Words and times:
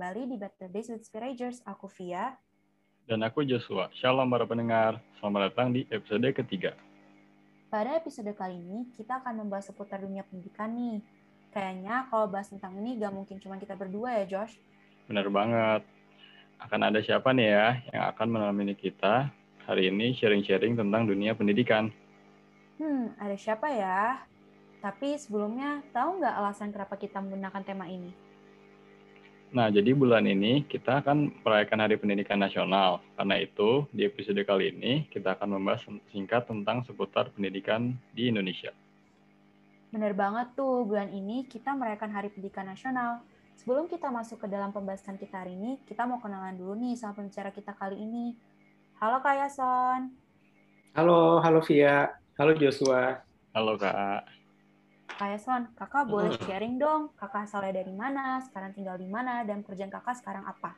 kembali 0.00 0.32
di 0.32 0.40
Better 0.40 0.72
Days 0.72 0.88
with 0.88 1.04
Spiragers. 1.04 1.60
Aku 1.68 1.84
Via. 2.00 2.32
Dan 3.04 3.20
aku 3.20 3.44
Joshua. 3.44 3.92
Shalom 3.92 4.32
para 4.32 4.48
pendengar. 4.48 4.96
Selamat 5.20 5.52
datang 5.52 5.76
di 5.76 5.84
episode 5.92 6.24
ketiga. 6.32 6.72
Pada 7.68 8.00
episode 8.00 8.32
kali 8.32 8.56
ini, 8.56 8.88
kita 8.96 9.20
akan 9.20 9.44
membahas 9.44 9.68
seputar 9.68 10.00
dunia 10.00 10.24
pendidikan 10.24 10.72
nih. 10.72 11.04
Kayaknya 11.52 12.08
kalau 12.08 12.32
bahas 12.32 12.48
tentang 12.48 12.80
ini 12.80 12.96
gak 12.96 13.12
mungkin 13.12 13.44
cuma 13.44 13.60
kita 13.60 13.76
berdua 13.76 14.24
ya, 14.24 14.40
Josh. 14.40 14.56
Bener 15.04 15.28
banget. 15.28 15.84
Akan 16.56 16.80
ada 16.80 17.04
siapa 17.04 17.36
nih 17.36 17.52
ya 17.52 17.68
yang 17.92 18.04
akan 18.16 18.26
menemani 18.32 18.72
kita 18.80 19.28
hari 19.68 19.92
ini 19.92 20.16
sharing-sharing 20.16 20.80
tentang 20.80 21.12
dunia 21.12 21.36
pendidikan. 21.36 21.92
Hmm, 22.80 23.12
ada 23.20 23.36
siapa 23.36 23.68
ya? 23.68 24.16
Tapi 24.80 25.20
sebelumnya, 25.20 25.84
tahu 25.92 26.24
nggak 26.24 26.34
alasan 26.40 26.72
kenapa 26.72 26.96
kita 26.96 27.20
menggunakan 27.20 27.60
tema 27.68 27.84
ini? 27.84 28.29
Nah, 29.50 29.66
jadi 29.66 29.90
bulan 29.98 30.30
ini 30.30 30.62
kita 30.62 31.02
akan 31.02 31.42
merayakan 31.42 31.82
Hari 31.82 31.98
Pendidikan 31.98 32.38
Nasional. 32.38 33.02
Karena 33.18 33.34
itu, 33.42 33.82
di 33.90 34.06
episode 34.06 34.38
kali 34.46 34.70
ini 34.70 35.10
kita 35.10 35.34
akan 35.34 35.58
membahas 35.58 35.90
singkat 36.14 36.46
tentang 36.46 36.86
seputar 36.86 37.34
pendidikan 37.34 37.98
di 38.14 38.30
Indonesia. 38.30 38.70
Benar 39.90 40.14
banget 40.14 40.54
tuh, 40.54 40.86
bulan 40.86 41.10
ini 41.10 41.50
kita 41.50 41.74
merayakan 41.74 42.14
Hari 42.14 42.30
Pendidikan 42.30 42.70
Nasional. 42.70 43.26
Sebelum 43.58 43.90
kita 43.90 44.06
masuk 44.14 44.38
ke 44.38 44.46
dalam 44.46 44.70
pembahasan 44.70 45.18
kita 45.18 45.42
hari 45.42 45.58
ini, 45.58 45.82
kita 45.82 46.06
mau 46.06 46.22
kenalan 46.22 46.54
dulu 46.54 46.78
nih 46.78 46.94
sama 46.94 47.18
pembicara 47.18 47.50
kita 47.50 47.74
kali 47.74 47.98
ini. 47.98 48.38
Halo 49.02 49.18
Kak 49.18 49.34
Yason. 49.34 50.14
Halo, 50.94 51.42
halo 51.42 51.58
Via. 51.66 52.06
Halo 52.38 52.54
Joshua. 52.54 53.18
Halo 53.50 53.74
Kak. 53.74 54.39
Kak 55.20 55.36
Yason, 55.36 55.68
kakak 55.76 56.08
boleh 56.08 56.32
sharing 56.48 56.80
dong, 56.80 57.12
kakak 57.12 57.44
asalnya 57.44 57.84
dari 57.84 57.92
mana, 57.92 58.40
sekarang 58.40 58.72
tinggal 58.72 58.96
di 58.96 59.04
mana, 59.04 59.44
dan 59.44 59.60
kerjaan 59.60 59.92
kakak 59.92 60.16
sekarang 60.16 60.48
apa? 60.48 60.72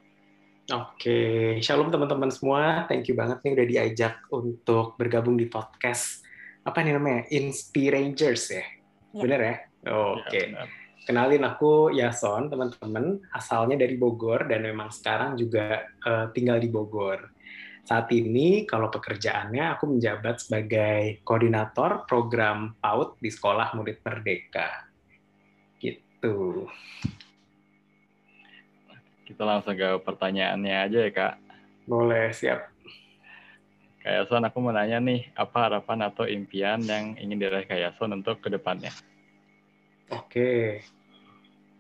Oke, 0.66 1.62
shalom 1.62 1.94
teman-teman 1.94 2.26
semua. 2.26 2.82
Thank 2.90 3.06
you 3.06 3.14
banget 3.14 3.38
nih 3.38 3.54
udah 3.54 3.66
diajak 3.70 4.18
untuk 4.34 4.98
bergabung 4.98 5.38
di 5.38 5.46
podcast. 5.46 6.26
Apa 6.66 6.82
nih 6.82 6.98
namanya? 6.98 7.22
Inspirangers 7.30 8.50
ya? 8.50 8.66
ya. 9.14 9.22
Bener 9.22 9.40
ya? 9.46 9.54
Oke. 9.94 10.50
Ya, 10.50 10.66
Kenalin 11.06 11.46
aku 11.46 11.94
Yason, 11.94 12.50
teman-teman. 12.50 13.22
Asalnya 13.30 13.78
dari 13.78 13.94
Bogor 13.94 14.50
dan 14.50 14.66
memang 14.66 14.90
sekarang 14.90 15.38
juga 15.38 15.86
uh, 16.02 16.34
tinggal 16.34 16.58
di 16.58 16.66
Bogor. 16.66 17.30
Saat 17.82 18.14
ini 18.14 18.62
kalau 18.62 18.86
pekerjaannya 18.94 19.74
aku 19.74 19.90
menjabat 19.90 20.38
sebagai 20.38 21.18
koordinator 21.26 22.06
program 22.06 22.78
PAUD 22.78 23.18
di 23.18 23.30
Sekolah 23.30 23.74
Murid 23.74 23.98
Merdeka. 24.06 24.86
Gitu. 25.82 26.70
Kita 29.26 29.42
langsung 29.42 29.74
ke 29.74 29.98
pertanyaannya 29.98 30.76
aja 30.78 30.98
ya, 31.02 31.10
Kak. 31.10 31.34
Boleh, 31.90 32.30
siap. 32.30 32.70
Kak 34.02 34.12
Yason, 34.14 34.42
aku 34.46 34.58
mau 34.62 34.74
nanya 34.74 34.98
nih, 34.98 35.30
apa 35.34 35.70
harapan 35.70 36.10
atau 36.10 36.26
impian 36.26 36.78
yang 36.82 37.14
ingin 37.18 37.38
diraih 37.38 37.66
Kak 37.66 37.78
Yason 37.78 38.14
untuk 38.14 38.38
ke 38.42 38.50
depannya? 38.50 38.90
Oke, 40.10 40.82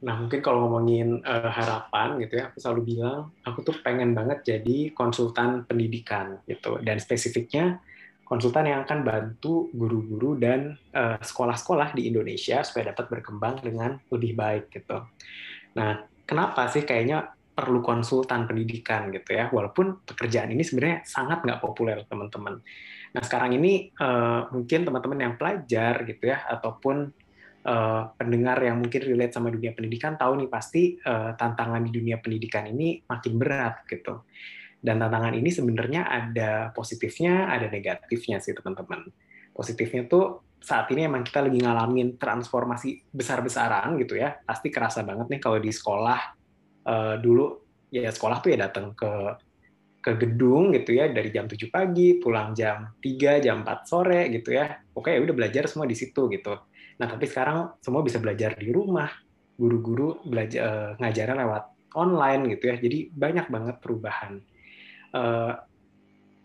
Nah, 0.02 0.18
mungkin 0.18 0.42
kalau 0.42 0.66
ngomongin 0.66 1.22
uh, 1.22 1.50
harapan 1.50 2.18
gitu 2.18 2.42
ya, 2.42 2.50
aku 2.50 2.58
selalu 2.58 2.82
bilang 2.94 3.30
aku 3.46 3.62
tuh 3.62 3.78
pengen 3.86 4.18
banget 4.18 4.42
jadi 4.42 4.90
konsultan 4.90 5.62
pendidikan 5.62 6.42
gitu. 6.50 6.82
Dan 6.82 6.98
spesifiknya 6.98 7.78
konsultan 8.26 8.64
yang 8.64 8.82
akan 8.88 9.04
bantu 9.04 9.68
guru-guru 9.76 10.40
dan 10.40 10.80
sekolah 10.88 11.20
sekolah-sekolah 11.20 11.92
di 11.92 12.08
Indonesia 12.08 12.64
supaya 12.64 12.96
dapat 12.96 13.12
berkembang 13.12 13.60
dengan 13.60 14.00
lebih 14.08 14.32
baik 14.32 14.72
gitu. 14.72 15.04
Nah, 15.76 16.00
kenapa 16.24 16.64
sih 16.72 16.80
kayaknya 16.88 17.28
perlu 17.52 17.84
konsultan 17.84 18.48
pendidikan 18.48 19.12
gitu 19.12 19.36
ya? 19.36 19.52
Walaupun 19.52 20.00
pekerjaan 20.08 20.48
ini 20.48 20.64
sebenarnya 20.64 21.04
sangat 21.04 21.44
nggak 21.44 21.60
populer 21.60 22.08
teman-teman. 22.08 22.56
Nah, 23.12 23.20
sekarang 23.20 23.52
ini 23.52 23.92
uh, 24.00 24.48
mungkin 24.48 24.88
teman-teman 24.88 25.18
yang 25.20 25.34
pelajar 25.36 26.00
gitu 26.08 26.32
ya, 26.32 26.48
ataupun 26.48 27.12
uh, 27.66 28.10
pendengar 28.18 28.58
yang 28.62 28.82
mungkin 28.82 29.02
relate 29.02 29.34
sama 29.34 29.50
dunia 29.50 29.72
pendidikan 29.74 30.18
tahu 30.18 30.42
nih 30.42 30.50
pasti 30.50 30.98
uh, 31.02 31.34
tantangan 31.38 31.82
di 31.86 31.90
dunia 31.94 32.18
pendidikan 32.18 32.66
ini 32.66 33.02
makin 33.06 33.32
berat 33.38 33.86
gitu. 33.86 34.26
Dan 34.82 34.98
tantangan 34.98 35.34
ini 35.38 35.50
sebenarnya 35.54 36.10
ada 36.10 36.50
positifnya, 36.74 37.46
ada 37.46 37.70
negatifnya 37.70 38.42
sih 38.42 38.50
teman-teman. 38.50 39.06
Positifnya 39.54 40.10
tuh 40.10 40.42
saat 40.58 40.90
ini 40.90 41.06
emang 41.06 41.22
kita 41.22 41.42
lagi 41.42 41.58
ngalamin 41.62 42.18
transformasi 42.18 43.14
besar-besaran 43.14 43.94
gitu 44.02 44.18
ya. 44.18 44.42
Pasti 44.42 44.74
kerasa 44.74 45.06
banget 45.06 45.30
nih 45.30 45.40
kalau 45.42 45.58
di 45.62 45.70
sekolah 45.70 46.20
uh, 46.90 47.14
dulu 47.22 47.62
ya 47.94 48.10
sekolah 48.10 48.42
tuh 48.42 48.50
ya 48.56 48.58
datang 48.66 48.90
ke 48.96 49.12
ke 50.02 50.18
gedung 50.18 50.74
gitu 50.74 50.98
ya 50.98 51.14
dari 51.14 51.30
jam 51.30 51.46
7 51.46 51.70
pagi, 51.70 52.18
pulang 52.18 52.50
jam 52.58 52.90
3, 52.98 53.38
jam 53.38 53.62
4 53.62 53.86
sore 53.86 54.34
gitu 54.34 54.50
ya. 54.50 54.82
Oke, 54.98 55.14
ya 55.14 55.22
udah 55.22 55.30
belajar 55.30 55.70
semua 55.70 55.86
di 55.86 55.94
situ 55.94 56.26
gitu 56.26 56.58
Nah, 57.02 57.10
tapi 57.10 57.26
sekarang 57.26 57.82
semua 57.82 58.06
bisa 58.06 58.22
belajar 58.22 58.54
di 58.54 58.70
rumah, 58.70 59.10
guru-guru 59.58 60.22
belajar 60.22 60.60
uh, 60.62 60.90
ngajarnya 61.02 61.34
lewat 61.34 61.64
online 61.98 62.54
gitu 62.54 62.70
ya. 62.70 62.76
Jadi 62.78 63.10
banyak 63.10 63.50
banget 63.50 63.76
perubahan. 63.82 64.38
Uh, 65.10 65.58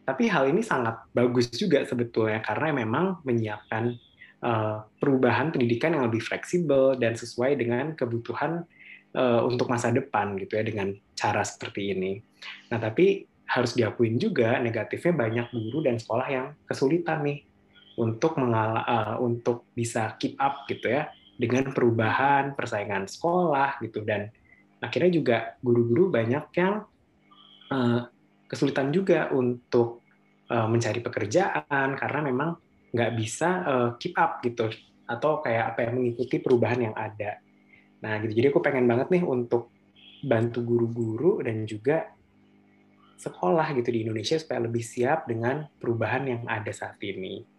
tapi 0.02 0.26
hal 0.34 0.50
ini 0.50 0.66
sangat 0.66 1.06
bagus 1.14 1.54
juga 1.54 1.86
sebetulnya 1.86 2.42
karena 2.42 2.74
memang 2.74 3.22
menyiapkan 3.22 3.94
uh, 4.42 4.82
perubahan 4.98 5.54
pendidikan 5.54 5.94
yang 5.94 6.10
lebih 6.10 6.26
fleksibel 6.26 6.98
dan 6.98 7.14
sesuai 7.14 7.54
dengan 7.54 7.94
kebutuhan 7.94 8.66
uh, 9.14 9.46
untuk 9.46 9.70
masa 9.70 9.94
depan 9.94 10.42
gitu 10.42 10.58
ya 10.58 10.66
dengan 10.66 10.98
cara 11.14 11.46
seperti 11.46 11.94
ini. 11.94 12.18
Nah, 12.74 12.82
tapi 12.82 13.30
harus 13.46 13.78
diakuin 13.78 14.18
juga 14.18 14.58
negatifnya 14.58 15.14
banyak 15.14 15.48
guru 15.54 15.86
dan 15.86 16.02
sekolah 16.02 16.28
yang 16.28 16.48
kesulitan 16.66 17.24
nih 17.24 17.47
untuk 17.98 18.38
mengala, 18.38 18.86
uh, 18.86 19.16
untuk 19.20 19.70
bisa 19.74 20.14
keep 20.22 20.38
up 20.38 20.70
gitu 20.70 20.90
ya 20.90 21.10
dengan 21.38 21.70
perubahan 21.74 22.54
persaingan 22.54 23.10
sekolah 23.10 23.82
gitu 23.82 24.02
dan 24.06 24.30
akhirnya 24.82 25.12
juga 25.14 25.38
guru-guru 25.62 26.14
banyak 26.14 26.46
yang 26.58 26.86
uh, 27.74 28.02
kesulitan 28.46 28.94
juga 28.94 29.30
untuk 29.34 30.06
uh, 30.50 30.70
mencari 30.70 31.02
pekerjaan 31.02 31.98
karena 31.98 32.20
memang 32.22 32.50
nggak 32.94 33.12
bisa 33.18 33.50
uh, 33.66 33.90
keep 33.98 34.14
up 34.18 34.42
gitu 34.46 34.70
atau 35.08 35.40
kayak 35.42 35.76
apa 35.76 35.80
yang 35.88 35.94
mengikuti 36.02 36.38
perubahan 36.38 36.92
yang 36.92 36.96
ada. 36.98 37.42
Nah 38.04 38.22
gitu 38.22 38.34
jadi 38.38 38.54
aku 38.54 38.62
pengen 38.62 38.86
banget 38.86 39.10
nih 39.14 39.24
untuk 39.26 39.74
bantu 40.26 40.66
guru-guru 40.66 41.42
dan 41.46 41.66
juga 41.66 42.10
sekolah 43.18 43.74
gitu 43.78 43.90
di 43.90 44.06
Indonesia 44.06 44.38
supaya 44.38 44.62
lebih 44.66 44.86
siap 44.86 45.26
dengan 45.26 45.66
perubahan 45.82 46.24
yang 46.30 46.42
ada 46.46 46.70
saat 46.70 47.02
ini. 47.02 47.57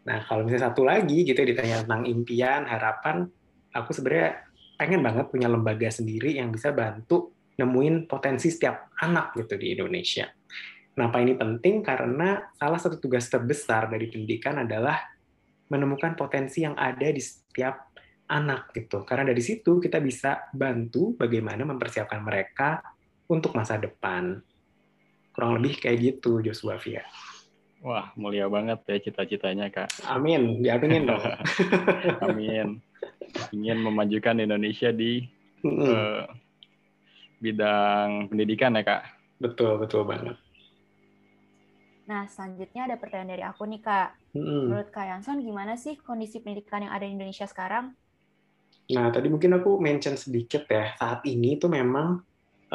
Nah, 0.00 0.24
kalau 0.24 0.48
misalnya 0.48 0.72
satu 0.72 0.82
lagi 0.86 1.28
gitu 1.28 1.36
ya, 1.36 1.48
ditanya 1.52 1.76
tentang 1.84 2.02
impian, 2.08 2.64
harapan, 2.64 3.28
aku 3.74 3.90
sebenarnya 3.92 4.48
pengen 4.80 5.04
banget 5.04 5.28
punya 5.28 5.48
lembaga 5.52 5.92
sendiri 5.92 6.40
yang 6.40 6.48
bisa 6.48 6.72
bantu 6.72 7.36
nemuin 7.60 8.08
potensi 8.08 8.48
setiap 8.48 8.96
anak 9.04 9.36
gitu 9.36 9.60
di 9.60 9.76
Indonesia. 9.76 10.24
Kenapa 10.96 11.20
ini 11.20 11.36
penting? 11.36 11.84
Karena 11.84 12.40
salah 12.56 12.80
satu 12.80 12.96
tugas 12.96 13.28
terbesar 13.28 13.92
dari 13.92 14.08
pendidikan 14.08 14.64
adalah 14.64 14.96
menemukan 15.70 16.16
potensi 16.18 16.64
yang 16.64 16.74
ada 16.74 17.06
di 17.12 17.20
setiap 17.20 17.92
anak 18.32 18.72
gitu. 18.74 19.04
Karena 19.04 19.30
dari 19.30 19.42
situ 19.44 19.78
kita 19.78 20.00
bisa 20.02 20.50
bantu 20.50 21.14
bagaimana 21.14 21.62
mempersiapkan 21.68 22.20
mereka 22.24 22.82
untuk 23.30 23.54
masa 23.54 23.78
depan. 23.78 24.40
Kurang 25.30 25.60
lebih 25.60 25.78
kayak 25.78 25.98
gitu 25.98 26.42
Joshua 26.42 26.80
Fia. 26.80 27.06
Wah, 27.80 28.12
mulia 28.12 28.44
banget 28.52 28.84
ya 28.84 28.96
cita-citanya, 29.00 29.72
Kak. 29.72 30.04
Amin, 30.04 30.60
diaminin 30.60 31.08
dong. 31.08 31.24
Amin. 32.24 32.76
Ingin 33.56 33.78
memajukan 33.80 34.36
Indonesia 34.36 34.92
di 34.92 35.24
mm 35.64 35.80
uh, 35.80 36.24
bidang 37.40 38.28
pendidikan 38.28 38.76
ya, 38.76 38.84
Kak? 38.84 39.02
Betul, 39.40 39.80
betul 39.80 40.04
banget. 40.04 40.36
Nah, 42.04 42.28
selanjutnya 42.28 42.84
ada 42.84 42.96
pertanyaan 43.00 43.32
dari 43.32 43.44
aku 43.48 43.64
nih, 43.64 43.80
Kak. 43.80 44.36
Mm 44.36 44.68
Menurut 44.68 44.88
Kak 44.92 45.06
Yanson, 45.08 45.40
gimana 45.40 45.80
sih 45.80 45.96
kondisi 45.96 46.44
pendidikan 46.44 46.84
yang 46.84 46.92
ada 46.92 47.08
di 47.08 47.16
Indonesia 47.16 47.48
sekarang? 47.48 47.96
Nah, 48.92 49.08
tadi 49.08 49.32
mungkin 49.32 49.56
aku 49.56 49.80
mention 49.80 50.20
sedikit 50.20 50.68
ya, 50.68 50.92
saat 51.00 51.24
ini 51.24 51.56
tuh 51.56 51.72
memang 51.72 52.20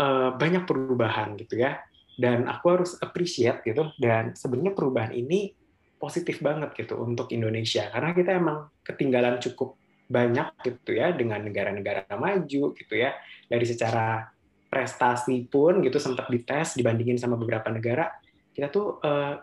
uh, 0.01 0.33
banyak 0.33 0.65
perubahan 0.65 1.37
gitu 1.37 1.61
ya 1.61 1.77
dan 2.15 2.47
aku 2.47 2.65
harus 2.79 2.91
appreciate 2.99 3.63
gitu. 3.63 3.91
Dan 3.99 4.35
sebenarnya 4.35 4.73
perubahan 4.75 5.13
ini 5.15 5.51
positif 5.95 6.43
banget 6.43 6.75
gitu 6.75 6.99
untuk 6.99 7.31
Indonesia. 7.31 7.87
Karena 7.91 8.11
kita 8.11 8.31
emang 8.35 8.71
ketinggalan 8.83 9.39
cukup 9.39 9.79
banyak 10.05 10.53
gitu 10.61 10.93
ya 10.93 11.09
dengan 11.15 11.41
negara-negara 11.41 12.05
maju 12.15 12.63
gitu 12.75 12.93
ya. 12.93 13.15
Dari 13.47 13.65
secara 13.67 14.27
prestasi 14.69 15.47
pun 15.47 15.79
gitu 15.85 16.01
sempat 16.01 16.27
dites 16.27 16.75
dibandingin 16.75 17.15
sama 17.15 17.39
beberapa 17.39 17.71
negara 17.71 18.11
kita 18.55 18.71
tuh 18.71 19.03
uh, 19.03 19.35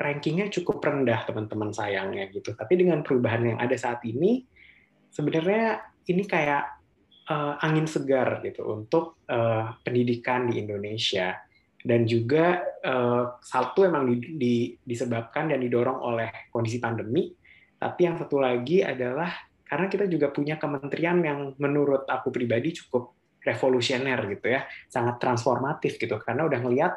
rankingnya 0.00 0.48
cukup 0.48 0.80
rendah 0.80 1.28
teman-teman 1.28 1.68
sayangnya 1.76 2.32
gitu. 2.32 2.56
Tapi 2.56 2.80
dengan 2.80 3.04
perubahan 3.04 3.44
yang 3.44 3.58
ada 3.60 3.76
saat 3.76 4.00
ini 4.08 4.40
sebenarnya 5.12 5.84
ini 6.08 6.24
kayak 6.24 6.64
uh, 7.28 7.60
angin 7.60 7.84
segar 7.84 8.40
gitu 8.40 8.64
untuk 8.64 9.20
uh, 9.28 9.76
pendidikan 9.84 10.48
di 10.48 10.64
Indonesia 10.64 11.36
dan 11.86 12.02
juga 12.10 12.58
uh, 12.82 13.38
satu 13.38 13.86
emang 13.86 14.10
di, 14.10 14.16
di, 14.34 14.54
disebabkan 14.82 15.54
dan 15.54 15.62
didorong 15.62 15.98
oleh 16.02 16.50
kondisi 16.50 16.82
pandemi. 16.82 17.30
Tapi 17.78 18.00
yang 18.02 18.18
satu 18.18 18.42
lagi 18.42 18.82
adalah 18.82 19.30
karena 19.62 19.86
kita 19.86 20.10
juga 20.10 20.34
punya 20.34 20.58
kementerian 20.58 21.22
yang 21.22 21.54
menurut 21.62 22.02
aku 22.10 22.34
pribadi 22.34 22.74
cukup 22.74 23.14
revolusioner 23.46 24.18
gitu 24.34 24.58
ya. 24.58 24.66
Sangat 24.90 25.22
transformatif 25.22 26.02
gitu. 26.02 26.18
Karena 26.18 26.50
udah 26.50 26.58
ngelihat 26.58 26.92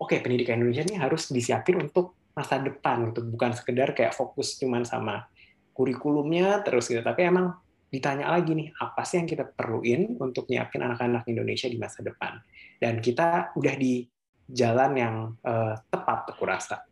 oke 0.00 0.16
okay, 0.16 0.18
pendidikan 0.24 0.56
Indonesia 0.56 0.88
ini 0.88 0.96
harus 0.96 1.28
disiapin 1.28 1.84
untuk 1.84 2.16
masa 2.32 2.56
depan 2.56 3.12
gitu. 3.12 3.20
Bukan 3.28 3.52
sekedar 3.52 3.92
kayak 3.92 4.16
fokus 4.16 4.56
cuman 4.56 4.88
sama 4.88 5.28
kurikulumnya 5.76 6.64
terus 6.64 6.88
gitu. 6.88 7.04
Tapi 7.04 7.28
emang 7.28 7.60
ditanya 7.92 8.32
lagi 8.32 8.56
nih 8.56 8.72
apa 8.80 9.04
sih 9.04 9.20
yang 9.20 9.28
kita 9.28 9.44
perluin 9.52 10.16
untuk 10.16 10.48
nyiapin 10.48 10.80
anak-anak 10.80 11.28
Indonesia 11.28 11.68
di 11.68 11.76
masa 11.76 12.00
depan? 12.00 12.40
Dan 12.80 13.04
kita 13.04 13.52
udah 13.52 13.74
di 13.76 14.13
jalan 14.48 14.92
yang 14.96 15.16
uh, 15.44 15.74
tepat 15.88 16.28
aku 16.32 16.44
rasa 16.44 16.84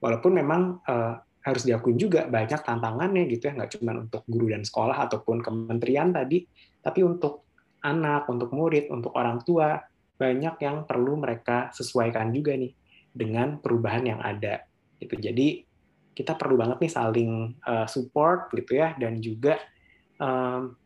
walaupun 0.00 0.32
memang 0.32 0.80
uh, 0.88 1.20
harus 1.40 1.64
diakui 1.64 1.96
juga 1.96 2.28
banyak 2.28 2.60
tantangannya 2.60 3.24
gitu 3.28 3.48
ya 3.48 3.52
nggak 3.56 3.70
cuma 3.76 3.96
untuk 3.96 4.24
guru 4.28 4.52
dan 4.52 4.64
sekolah 4.64 5.08
ataupun 5.08 5.40
kementerian 5.40 6.12
tadi 6.12 6.44
tapi 6.80 7.00
untuk 7.04 7.48
anak 7.80 8.28
untuk 8.28 8.52
murid 8.52 8.92
untuk 8.92 9.16
orang 9.16 9.40
tua 9.44 9.80
banyak 10.20 10.60
yang 10.60 10.84
perlu 10.84 11.16
mereka 11.16 11.72
sesuaikan 11.72 12.28
juga 12.28 12.52
nih 12.52 12.76
dengan 13.10 13.56
perubahan 13.58 14.04
yang 14.04 14.20
ada 14.20 14.68
gitu. 15.00 15.16
Jadi 15.16 15.64
kita 16.12 16.36
perlu 16.36 16.60
banget 16.60 16.84
nih 16.84 16.92
saling 16.92 17.32
uh, 17.64 17.88
support 17.88 18.52
gitu 18.52 18.76
ya 18.76 18.92
dan 19.00 19.24
juga 19.24 19.56
um, 20.20 20.76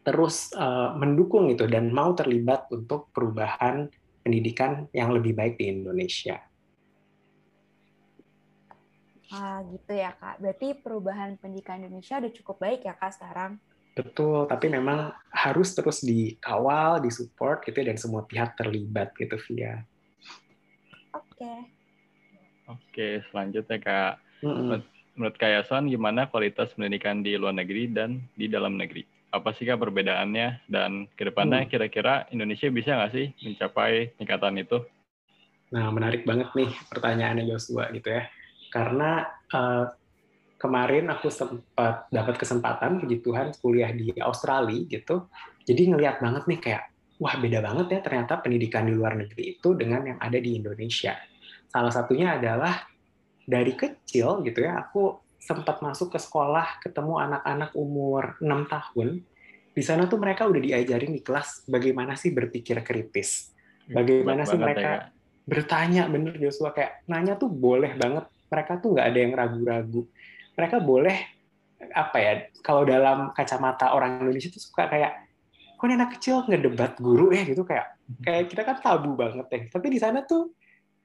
terus 0.00 0.54
uh, 0.56 0.96
mendukung 0.96 1.52
itu 1.52 1.68
dan 1.68 1.92
mau 1.92 2.16
terlibat 2.16 2.64
untuk 2.72 3.12
perubahan 3.12 3.92
pendidikan 4.26 4.90
yang 4.90 5.14
lebih 5.14 5.38
baik 5.38 5.54
di 5.54 5.70
Indonesia. 5.70 6.42
Ah, 9.30 9.62
gitu 9.70 9.94
ya 9.94 10.10
kak. 10.18 10.42
Berarti 10.42 10.74
perubahan 10.82 11.38
pendidikan 11.38 11.78
Indonesia 11.78 12.18
udah 12.18 12.32
cukup 12.34 12.56
baik 12.58 12.82
ya 12.82 12.98
kak 12.98 13.14
sekarang? 13.14 13.62
Betul, 13.94 14.50
tapi 14.50 14.66
memang 14.66 15.14
harus 15.30 15.72
terus 15.72 16.02
dikawal, 16.02 17.00
disupport 17.00 17.62
gitu 17.64 17.78
ya, 17.80 17.86
dan 17.94 17.98
semua 18.02 18.26
pihak 18.26 18.58
terlibat 18.58 19.14
gitu 19.14 19.38
via. 19.50 19.86
Oke. 21.14 21.38
Okay. 21.38 21.58
Oke, 22.66 23.08
selanjutnya 23.30 23.78
kak. 23.78 24.12
Mm 24.42 24.52
-hmm 24.52 24.96
menurut 25.16 25.36
Kak 25.40 25.50
Yason 25.50 25.88
gimana 25.88 26.28
kualitas 26.28 26.76
pendidikan 26.76 27.24
di 27.24 27.40
luar 27.40 27.56
negeri 27.56 27.88
dan 27.88 28.20
di 28.36 28.46
dalam 28.46 28.76
negeri? 28.76 29.02
Apa 29.36 29.52
sih 29.52 29.68
Kak 29.68 29.76
perbedaannya 29.76 30.66
dan 30.66 31.06
ke 31.12 31.28
depannya 31.28 31.64
hmm. 31.64 31.70
kira-kira 31.70 32.24
Indonesia 32.32 32.68
bisa 32.72 32.96
nggak 32.96 33.12
sih 33.12 33.26
mencapai 33.44 34.16
tingkatan 34.16 34.56
itu? 34.56 34.80
Nah, 35.76 35.90
menarik 35.90 36.22
banget 36.24 36.48
nih 36.54 36.70
pertanyaannya 36.88 37.44
Joshua 37.50 37.90
gitu 37.92 38.08
ya. 38.08 38.24
Karena 38.72 39.26
uh, 39.52 39.86
kemarin 40.56 41.12
aku 41.12 41.28
sempat 41.28 42.08
dapat 42.08 42.34
kesempatan 42.40 43.02
puji 43.02 43.20
Tuhan 43.20 43.52
kuliah 43.60 43.92
di 43.92 44.14
Australia 44.22 44.88
gitu. 44.88 45.28
Jadi 45.66 45.82
ngelihat 45.92 46.22
banget 46.22 46.48
nih 46.48 46.58
kayak 46.62 46.82
wah 47.20 47.34
beda 47.36 47.60
banget 47.64 47.86
ya 47.92 48.00
ternyata 48.04 48.40
pendidikan 48.40 48.88
di 48.88 48.92
luar 48.96 49.16
negeri 49.16 49.58
itu 49.58 49.76
dengan 49.76 50.04
yang 50.16 50.18
ada 50.20 50.38
di 50.40 50.56
Indonesia. 50.56 51.16
Salah 51.68 51.92
satunya 51.92 52.38
adalah 52.38 52.86
dari 53.46 53.74
kecil 53.74 54.42
gitu 54.42 54.64
ya 54.64 54.82
aku 54.82 55.25
sempat 55.36 55.80
masuk 55.84 56.14
ke 56.14 56.18
sekolah 56.18 56.80
ketemu 56.82 57.14
anak-anak 57.20 57.70
umur 57.76 58.36
6 58.42 58.72
tahun. 58.72 59.08
Di 59.76 59.82
sana 59.84 60.08
tuh 60.08 60.16
mereka 60.16 60.48
udah 60.48 60.60
diajarin 60.60 61.12
di 61.12 61.20
kelas 61.20 61.68
bagaimana 61.68 62.16
sih 62.16 62.32
berpikir 62.32 62.80
kritis 62.80 63.56
bagaimana 63.90 64.42
sih 64.42 64.58
mereka 64.58 64.90
ya. 64.90 64.98
bertanya 65.46 66.02
bener 66.10 66.34
Joshua 66.42 66.74
kayak 66.74 67.06
nanya 67.06 67.38
tuh 67.38 67.50
boleh 67.50 67.94
banget. 67.94 68.26
Mereka 68.46 68.72
tuh 68.82 68.88
nggak 68.94 69.06
ada 69.06 69.18
yang 69.18 69.32
ragu-ragu. 69.34 70.02
Mereka 70.58 70.76
boleh 70.82 71.18
apa 71.92 72.16
ya 72.18 72.32
kalau 72.64 72.88
dalam 72.88 73.30
kacamata 73.36 73.92
orang 73.92 74.24
Indonesia 74.24 74.48
tuh 74.48 74.62
suka 74.62 74.88
kayak 74.88 75.12
kok 75.76 75.86
anak 75.86 76.16
kecil 76.18 76.42
ngedebat 76.46 76.98
guru 76.98 77.30
ya? 77.30 77.46
Gitu 77.46 77.62
kayak 77.62 77.86
kayak 78.22 78.50
kita 78.50 78.62
kan 78.62 78.76
tabu 78.82 79.18
banget 79.18 79.46
ya 79.50 79.60
tapi 79.70 79.86
di 79.90 79.98
sana 79.98 80.22
tuh 80.26 80.54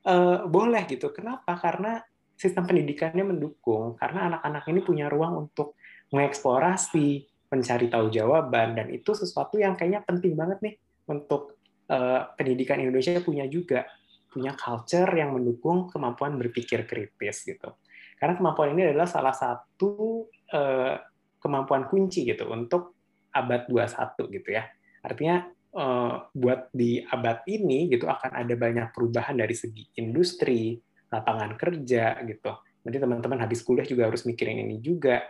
uh, 0.06 0.48
boleh 0.48 0.86
gitu. 0.90 1.14
Kenapa? 1.14 1.58
Karena 1.60 2.02
sistem 2.42 2.66
pendidikannya 2.66 3.22
mendukung 3.22 3.94
karena 4.02 4.34
anak-anak 4.34 4.66
ini 4.74 4.82
punya 4.82 5.06
ruang 5.14 5.46
untuk 5.46 5.78
mengeksplorasi, 6.10 7.30
mencari 7.54 7.86
tahu 7.86 8.10
jawaban 8.10 8.74
dan 8.74 8.90
itu 8.90 9.14
sesuatu 9.14 9.62
yang 9.62 9.78
kayaknya 9.78 10.02
penting 10.02 10.34
banget 10.34 10.58
nih 10.66 10.76
untuk 11.06 11.62
uh, 11.94 12.34
pendidikan 12.34 12.82
Indonesia 12.82 13.22
punya 13.22 13.46
juga 13.46 13.86
punya 14.32 14.58
culture 14.58 15.12
yang 15.12 15.38
mendukung 15.38 15.92
kemampuan 15.92 16.40
berpikir 16.40 16.88
kritis 16.90 17.46
gitu. 17.46 17.78
Karena 18.18 18.34
kemampuan 18.40 18.74
ini 18.74 18.90
adalah 18.90 19.06
salah 19.06 19.36
satu 19.36 20.26
uh, 20.56 20.96
kemampuan 21.38 21.86
kunci 21.92 22.26
gitu 22.26 22.48
untuk 22.50 22.96
abad 23.36 23.68
21 23.68 24.36
gitu 24.40 24.50
ya. 24.56 24.66
Artinya 25.04 25.46
uh, 25.76 26.32
buat 26.32 26.72
di 26.72 27.04
abad 27.04 27.44
ini 27.52 27.92
gitu 27.92 28.08
akan 28.08 28.40
ada 28.40 28.54
banyak 28.56 28.88
perubahan 28.96 29.36
dari 29.36 29.54
segi 29.54 29.84
industri, 30.00 30.80
lapangan 31.12 31.60
kerja 31.60 32.18
gitu. 32.24 32.52
Nanti 32.88 32.98
teman-teman 32.98 33.40
habis 33.44 33.62
kuliah 33.62 33.86
juga 33.86 34.08
harus 34.08 34.24
mikirin 34.24 34.64
ini 34.64 34.80
juga. 34.80 35.22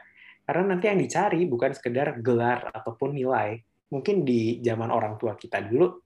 Karena 0.45 0.77
nanti 0.77 0.87
yang 0.87 1.01
dicari 1.01 1.43
bukan 1.49 1.73
sekedar 1.73 2.21
gelar 2.21 2.69
ataupun 2.71 3.17
nilai. 3.17 3.59
Mungkin 3.91 4.23
di 4.23 4.63
zaman 4.63 4.87
orang 4.93 5.19
tua 5.19 5.35
kita 5.35 5.59
dulu 5.59 5.99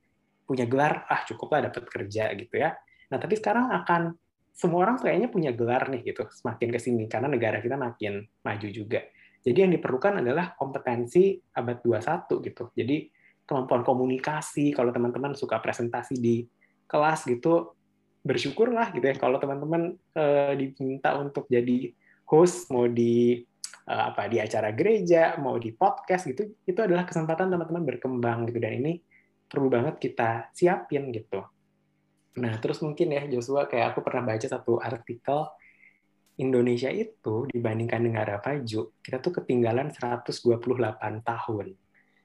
punya 0.46 0.66
gelar, 0.66 1.06
ah 1.06 1.22
cukuplah 1.28 1.70
dapat 1.70 1.86
kerja 1.86 2.34
gitu 2.34 2.56
ya. 2.58 2.74
Nah 3.12 3.18
tapi 3.22 3.38
sekarang 3.38 3.70
akan 3.70 4.16
semua 4.56 4.88
orang 4.88 4.98
kayaknya 4.98 5.28
punya 5.28 5.52
gelar 5.52 5.92
nih 5.92 6.16
gitu 6.16 6.32
semakin 6.32 6.72
ke 6.72 6.80
sini 6.80 7.04
karena 7.12 7.28
negara 7.28 7.60
kita 7.60 7.76
makin 7.76 8.24
maju 8.42 8.68
juga. 8.72 9.04
Jadi 9.46 9.58
yang 9.62 9.72
diperlukan 9.78 10.26
adalah 10.26 10.58
kompetensi 10.58 11.38
abad 11.54 11.84
21 11.84 12.48
gitu. 12.50 12.64
Jadi 12.74 12.98
kemampuan 13.46 13.86
komunikasi 13.86 14.74
kalau 14.74 14.90
teman-teman 14.90 15.38
suka 15.38 15.62
presentasi 15.62 16.18
di 16.18 16.42
kelas 16.90 17.30
gitu 17.30 17.78
bersyukurlah 18.26 18.90
gitu 18.98 19.06
ya. 19.06 19.16
Kalau 19.16 19.38
teman-teman 19.38 19.94
uh, 20.18 20.52
diminta 20.58 21.14
untuk 21.22 21.46
jadi 21.46 21.94
host 22.26 22.74
mau 22.74 22.90
di 22.90 23.46
uh, 23.86 24.04
apa 24.12 24.26
di 24.26 24.42
acara 24.42 24.74
gereja 24.74 25.38
mau 25.38 25.62
di 25.62 25.70
podcast 25.70 26.26
gitu 26.26 26.58
itu 26.66 26.80
adalah 26.82 27.06
kesempatan 27.06 27.54
teman-teman 27.54 27.86
berkembang 27.86 28.50
gitu. 28.50 28.58
Dan 28.58 28.82
ini 28.82 28.94
perlu 29.46 29.70
banget 29.70 30.02
kita 30.02 30.50
siapin 30.58 31.14
gitu. 31.14 31.46
Nah 32.42 32.58
terus 32.58 32.82
mungkin 32.82 33.14
ya 33.14 33.24
Joshua 33.30 33.70
kayak 33.70 33.94
aku 33.94 34.02
pernah 34.02 34.34
baca 34.34 34.48
satu 34.50 34.82
artikel 34.82 35.46
Indonesia 36.36 36.92
itu 36.92 37.48
dibandingkan 37.48 38.04
negara 38.04 38.44
maju 38.44 38.92
kita 39.00 39.18
tuh 39.24 39.34
ketinggalan 39.40 39.94
128 39.94 40.42
tahun. 41.24 41.68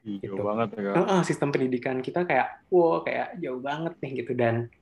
Jauh 0.00 0.16
gitu. 0.25 0.40
banget 0.40 0.69
ya 0.80 0.97
Uh, 0.97 1.23
sistem 1.23 1.52
pendidikan 1.52 2.00
kita 2.00 2.25
kayak 2.25 2.64
wow 2.73 3.04
kayak 3.04 3.37
jauh 3.37 3.61
banget 3.61 3.95
nih 4.00 4.25
gitu. 4.25 4.33
Dan 4.33 4.73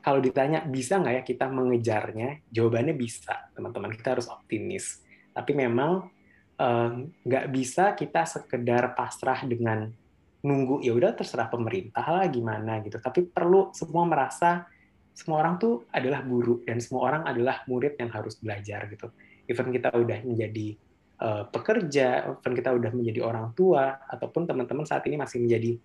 kalau 0.00 0.20
ditanya 0.20 0.64
bisa 0.64 0.96
nggak 0.96 1.14
ya 1.20 1.22
kita 1.24 1.46
mengejarnya, 1.52 2.48
jawabannya 2.48 2.96
bisa, 2.96 3.52
teman-teman. 3.52 3.92
Kita 3.92 4.16
harus 4.16 4.26
optimis. 4.32 5.04
Tapi 5.36 5.52
memang 5.52 6.08
eh, 6.56 6.90
nggak 7.24 7.46
bisa 7.52 7.92
kita 7.92 8.24
sekedar 8.24 8.96
pasrah 8.96 9.44
dengan 9.44 9.92
nunggu 10.40 10.80
ya 10.80 10.96
udah 10.96 11.12
terserah 11.12 11.52
pemerintah 11.52 12.04
lah 12.04 12.24
gimana 12.32 12.80
gitu. 12.80 12.96
Tapi 12.96 13.28
perlu 13.28 13.72
semua 13.76 14.08
merasa 14.08 14.64
semua 15.12 15.44
orang 15.44 15.60
tuh 15.60 15.84
adalah 15.92 16.24
guru 16.24 16.64
dan 16.64 16.80
semua 16.80 17.12
orang 17.12 17.22
adalah 17.28 17.60
murid 17.68 18.00
yang 18.00 18.08
harus 18.08 18.40
belajar 18.40 18.88
gitu. 18.88 19.12
Even 19.44 19.68
kita 19.68 19.92
udah 19.92 20.24
menjadi 20.24 20.80
uh, 21.20 21.44
pekerja, 21.52 22.32
even 22.40 22.52
kita 22.56 22.72
udah 22.72 22.90
menjadi 22.94 23.20
orang 23.20 23.52
tua 23.52 24.00
ataupun 24.08 24.48
teman-teman 24.48 24.88
saat 24.88 25.04
ini 25.04 25.20
masih 25.20 25.44
menjadi 25.44 25.76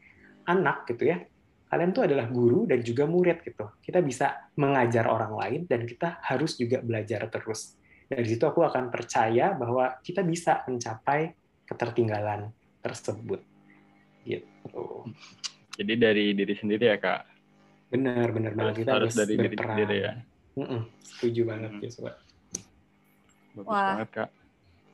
anak 0.47 0.87
gitu 0.87 1.09
ya 1.09 1.19
kalian 1.75 1.91
tuh 1.91 2.07
adalah 2.07 2.31
guru 2.31 2.63
dan 2.63 2.79
juga 2.79 3.03
murid 3.03 3.43
gitu. 3.43 3.67
Kita 3.83 3.99
bisa 3.99 4.47
mengajar 4.55 5.11
orang 5.11 5.35
lain 5.35 5.61
dan 5.67 5.83
kita 5.83 6.23
harus 6.23 6.55
juga 6.55 6.79
belajar 6.79 7.27
terus. 7.27 7.75
Dari 8.07 8.23
situ 8.23 8.47
aku 8.47 8.63
akan 8.63 8.87
percaya 8.87 9.51
bahwa 9.51 9.99
kita 9.99 10.23
bisa 10.23 10.63
mencapai 10.71 11.35
ketertinggalan 11.67 12.47
tersebut. 12.79 13.43
Gitu. 14.23 14.83
Jadi 15.75 15.93
dari 15.99 16.31
diri 16.31 16.55
sendiri 16.55 16.95
ya 16.95 16.95
kak. 16.95 17.27
Benar, 17.91 18.31
benar 18.31 18.55
banget 18.55 18.87
kita 18.87 18.95
harus, 18.95 19.11
harus 19.11 19.19
dari 19.19 19.35
diri 19.35 19.55
sendiri 19.59 19.95
ya. 19.99 20.13
Mm 20.55 20.63
-mm, 20.71 20.81
setuju 21.03 21.41
banget 21.43 21.71
hmm. 21.75 21.81
Joshua. 21.83 22.13
Bagus 23.51 23.67
Wah, 23.67 23.87
banget 23.99 24.09
kak. 24.15 24.29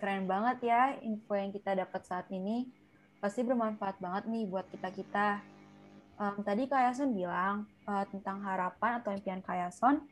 Keren 0.01 0.25
banget 0.25 0.57
ya 0.65 0.81
info 1.05 1.38
yang 1.38 1.53
kita 1.53 1.77
dapat 1.77 2.01
saat 2.09 2.25
ini. 2.33 2.65
Pasti 3.21 3.45
bermanfaat 3.45 4.01
banget 4.01 4.25
nih 4.33 4.50
buat 4.50 4.65
kita 4.73 4.89
kita 4.89 5.45
um, 6.21 6.45
tadi 6.45 6.69
Kak 6.69 6.93
Yason 6.93 7.17
bilang 7.17 7.65
uh, 7.89 8.05
tentang 8.05 8.45
harapan 8.45 9.01
atau 9.01 9.09
impian 9.09 9.41
Kak 9.41 9.57
Yason 9.57 10.05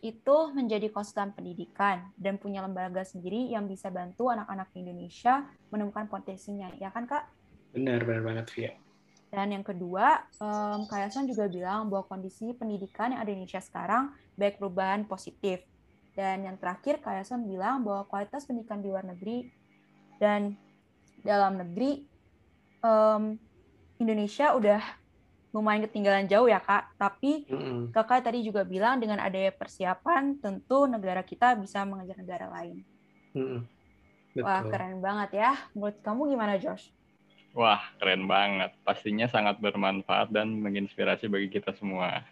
itu 0.00 0.36
menjadi 0.56 0.88
konsultan 0.88 1.36
pendidikan 1.36 2.08
dan 2.16 2.40
punya 2.40 2.64
lembaga 2.64 3.04
sendiri 3.04 3.52
yang 3.52 3.68
bisa 3.68 3.92
bantu 3.92 4.32
anak-anak 4.32 4.72
Indonesia 4.72 5.44
menemukan 5.68 6.08
potensinya, 6.08 6.72
ya 6.80 6.88
kan 6.88 7.04
Kak? 7.04 7.28
Benar, 7.76 8.08
benar 8.08 8.24
banget, 8.24 8.46
Via. 8.56 8.72
Dan 9.28 9.52
yang 9.52 9.62
kedua, 9.62 10.24
um, 10.40 10.88
Kayasan 10.88 11.28
juga 11.28 11.46
bilang 11.52 11.92
bahwa 11.92 12.08
kondisi 12.08 12.56
pendidikan 12.56 13.12
yang 13.12 13.20
ada 13.20 13.30
di 13.30 13.44
Indonesia 13.44 13.60
sekarang 13.60 14.16
baik 14.40 14.56
perubahan 14.56 15.04
positif. 15.04 15.62
Dan 16.16 16.48
yang 16.48 16.56
terakhir, 16.56 17.04
Kayasan 17.04 17.44
bilang 17.44 17.84
bahwa 17.84 18.08
kualitas 18.08 18.48
pendidikan 18.48 18.80
di 18.80 18.88
luar 18.88 19.04
negeri 19.04 19.52
dan 20.16 20.56
dalam 21.20 21.60
negeri 21.60 22.08
um, 22.80 23.36
Indonesia 24.00 24.56
udah 24.56 24.99
lumayan 25.50 25.86
ketinggalan 25.86 26.26
jauh 26.30 26.46
ya 26.46 26.62
kak. 26.62 26.94
Tapi 26.98 27.46
mm-hmm. 27.46 27.94
kakak 27.94 28.26
tadi 28.26 28.46
juga 28.46 28.62
bilang 28.62 28.98
dengan 29.02 29.18
adanya 29.18 29.50
persiapan, 29.54 30.38
tentu 30.38 30.86
negara 30.86 31.22
kita 31.26 31.58
bisa 31.58 31.82
mengejar 31.82 32.18
negara 32.18 32.46
lain. 32.50 32.82
Mm-hmm. 33.34 33.60
Wah 34.42 34.62
keren 34.62 35.02
banget 35.02 35.30
ya. 35.42 35.52
Menurut 35.74 35.98
kamu 36.06 36.20
gimana 36.34 36.54
Josh? 36.56 36.94
Wah, 37.50 37.82
keren 37.98 38.30
banget. 38.30 38.70
Pastinya 38.86 39.26
sangat 39.26 39.58
bermanfaat 39.58 40.30
dan 40.30 40.54
menginspirasi 40.62 41.26
bagi 41.26 41.50
kita 41.50 41.74
semua. 41.74 42.22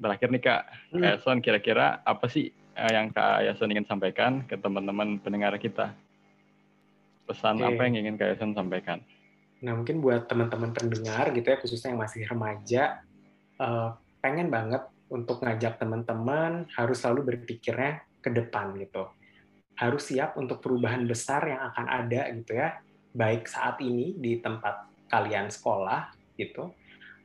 Terakhir 0.00 0.28
nih 0.32 0.42
Kak, 0.44 0.62
hmm. 0.92 1.00
Kak 1.00 1.12
Yason, 1.16 1.38
kira-kira 1.44 2.00
apa 2.04 2.28
sih 2.28 2.52
eh, 2.52 2.90
yang 2.92 3.12
Kak 3.12 3.44
Yason 3.44 3.72
ingin 3.72 3.88
sampaikan 3.88 4.44
ke 4.48 4.56
teman-teman 4.56 5.20
pendengar 5.20 5.56
kita? 5.60 5.92
Pesan 7.28 7.60
okay. 7.60 7.68
apa 7.68 7.80
yang 7.84 8.04
ingin 8.04 8.16
Kak 8.16 8.36
Yason 8.36 8.56
sampaikan? 8.56 9.04
Nah, 9.64 9.72
mungkin 9.72 10.04
buat 10.04 10.28
teman-teman 10.28 10.76
pendengar 10.76 11.32
gitu 11.32 11.46
ya, 11.48 11.56
khususnya 11.56 11.96
yang 11.96 12.02
masih 12.02 12.22
remaja, 12.28 13.00
uh, 13.56 13.96
pengen 14.20 14.52
banget 14.52 14.84
untuk 15.08 15.40
ngajak 15.40 15.80
teman-teman 15.80 16.66
harus 16.74 17.00
selalu 17.00 17.34
berpikirnya 17.34 18.04
ke 18.20 18.28
depan 18.28 18.74
gitu 18.76 19.06
harus 19.76 20.08
siap 20.08 20.34
untuk 20.40 20.64
perubahan 20.64 21.04
besar 21.04 21.44
yang 21.46 21.60
akan 21.72 21.86
ada 21.86 22.32
gitu 22.32 22.56
ya, 22.56 22.80
baik 23.12 23.44
saat 23.44 23.76
ini 23.84 24.16
di 24.16 24.40
tempat 24.40 24.88
kalian 25.12 25.52
sekolah 25.52 26.16
gitu, 26.40 26.72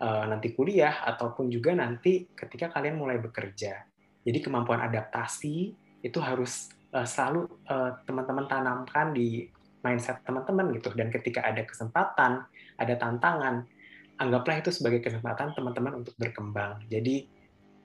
eh, 0.03 0.23
nanti 0.27 0.51
kuliah 0.51 1.01
ataupun 1.07 1.47
juga 1.47 1.71
nanti 1.73 2.27
ketika 2.35 2.69
kalian 2.69 2.99
mulai 2.99 3.17
bekerja. 3.23 3.87
Jadi 4.21 4.39
kemampuan 4.43 4.83
adaptasi 4.83 5.73
itu 6.03 6.19
harus 6.19 6.69
eh, 6.91 7.07
selalu 7.07 7.47
eh, 7.71 7.91
teman-teman 8.03 8.45
tanamkan 8.51 9.15
di 9.15 9.47
mindset 9.81 10.21
teman-teman 10.25 10.73
gitu. 10.77 10.93
Dan 10.93 11.09
ketika 11.09 11.45
ada 11.45 11.65
kesempatan, 11.65 12.45
ada 12.77 12.93
tantangan, 12.97 13.65
anggaplah 14.21 14.61
itu 14.61 14.69
sebagai 14.69 15.01
kesempatan 15.01 15.57
teman-teman 15.57 16.05
untuk 16.05 16.13
berkembang. 16.17 16.85
Jadi 16.85 17.25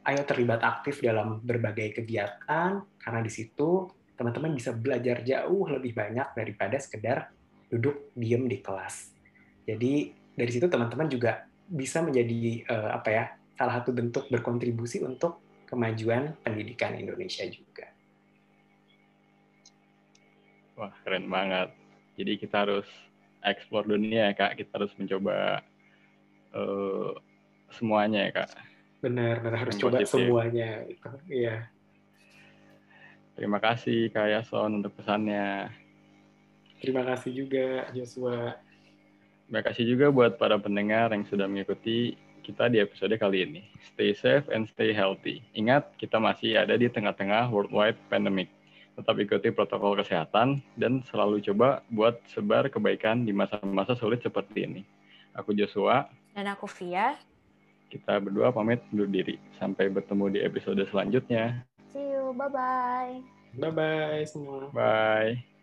ayo 0.07 0.23
terlibat 0.23 0.63
aktif 0.63 1.03
dalam 1.03 1.43
berbagai 1.43 1.99
kegiatan 1.99 2.79
karena 3.01 3.21
di 3.25 3.33
situ 3.33 3.91
teman-teman 4.15 4.55
bisa 4.55 4.73
belajar 4.73 5.21
jauh 5.27 5.67
lebih 5.67 5.93
banyak 5.93 6.33
daripada 6.33 6.79
sekedar 6.79 7.33
duduk 7.69 8.15
diem 8.15 8.47
di 8.47 8.63
kelas. 8.63 9.13
Jadi 9.67 10.15
dari 10.37 10.51
situ 10.53 10.71
teman-teman 10.71 11.11
juga 11.11 11.45
bisa 11.67 11.99
menjadi 12.05 12.63
uh, 12.71 12.91
apa 12.95 13.09
ya 13.11 13.25
salah 13.59 13.83
satu 13.83 13.91
bentuk 13.91 14.31
berkontribusi 14.31 15.03
untuk 15.03 15.43
kemajuan 15.67 16.39
pendidikan 16.45 16.95
Indonesia 16.95 17.43
juga. 17.51 17.91
Wah 20.77 20.93
keren 21.03 21.27
banget. 21.27 21.73
Jadi 22.17 22.33
kita 22.41 22.65
harus 22.65 22.89
eksplor 23.45 23.87
dunia 23.87 24.29
ya 24.29 24.33
kak. 24.35 24.59
Kita 24.59 24.81
harus 24.81 24.93
mencoba 24.97 25.63
uh, 26.57 27.13
semuanya 27.71 28.27
ya 28.27 28.33
kak. 28.43 28.51
Benar, 29.05 29.45
benar 29.45 29.59
harus 29.69 29.77
coba 29.77 30.03
positif. 30.03 30.17
semuanya. 30.17 30.83
Itu, 30.89 31.09
iya. 31.29 31.71
Terima 33.37 33.61
kasih 33.61 34.09
Kak 34.17 34.33
Yason 34.33 34.81
untuk 34.81 34.97
pesannya. 34.97 35.69
Terima 36.81 37.05
kasih 37.05 37.37
juga 37.37 37.85
Joshua. 37.93 38.57
Terima 39.47 39.61
kasih 39.61 39.85
juga 39.85 40.09
buat 40.09 40.41
para 40.41 40.57
pendengar 40.57 41.13
yang 41.13 41.29
sudah 41.29 41.45
mengikuti 41.45 42.17
kita 42.41 42.73
di 42.73 42.81
episode 42.81 43.13
kali 43.21 43.45
ini. 43.45 43.63
Stay 43.93 44.17
safe 44.17 44.49
and 44.49 44.65
stay 44.67 44.97
healthy. 44.97 45.45
Ingat, 45.53 46.01
kita 46.01 46.17
masih 46.17 46.57
ada 46.57 46.81
di 46.81 46.89
tengah-tengah 46.89 47.53
worldwide 47.53 48.01
pandemic. 48.09 48.49
Tetap 48.97 49.17
ikuti 49.21 49.53
protokol 49.53 50.01
kesehatan 50.01 50.65
dan 50.81 51.05
selalu 51.13 51.45
coba 51.53 51.85
buat 51.93 52.17
sebar 52.33 52.73
kebaikan 52.73 53.29
di 53.29 53.37
masa-masa 53.37 53.93
sulit 53.93 54.25
seperti 54.25 54.65
ini. 54.65 54.83
Aku 55.37 55.53
Joshua. 55.53 56.09
Dan 56.33 56.49
aku 56.49 56.65
Via. 56.81 57.21
Kita 57.93 58.17
berdua 58.19 58.51
pamit 58.57 58.81
undur 58.91 59.07
diri. 59.07 59.37
Sampai 59.61 59.93
bertemu 59.93 60.33
di 60.33 60.39
episode 60.41 60.81
selanjutnya. 60.89 61.61
See 61.93 62.03
you. 62.03 62.33
Bye 62.33 62.49
bye. 62.49 63.15
Bye 63.61 63.73
bye 63.73 64.25
semua. 64.25 64.73
Bye. 64.73 65.56